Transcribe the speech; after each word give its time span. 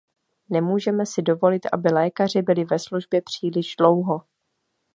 Nemůžeme 0.49 1.05
si 1.05 1.21
dovolit, 1.21 1.65
aby 1.73 1.89
lékaři 1.89 2.41
byli 2.41 2.63
ve 2.65 2.79
službě 2.79 3.21
příliš 3.21 3.75
dlouho. 3.75 4.21